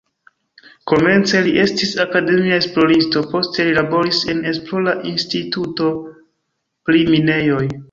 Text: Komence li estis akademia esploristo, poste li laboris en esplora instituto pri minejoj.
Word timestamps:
Komence 0.91 1.41
li 1.47 1.51
estis 1.63 1.91
akademia 2.05 2.57
esploristo, 2.63 3.23
poste 3.35 3.67
li 3.69 3.77
laboris 3.79 4.23
en 4.35 4.43
esplora 4.55 4.97
instituto 5.13 5.93
pri 6.91 7.07
minejoj. 7.15 7.65